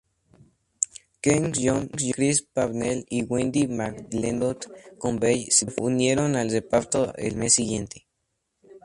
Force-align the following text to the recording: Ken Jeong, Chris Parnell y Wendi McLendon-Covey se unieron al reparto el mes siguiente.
Ken 1.23 1.43
Jeong, 1.53 1.87
Chris 2.15 2.37
Parnell 2.53 2.99
y 3.17 3.19
Wendi 3.23 3.67
McLendon-Covey 3.67 5.51
se 5.51 5.67
unieron 5.79 6.35
al 6.35 6.49
reparto 6.49 7.13
el 7.17 7.35
mes 7.35 7.53
siguiente. 7.53 8.07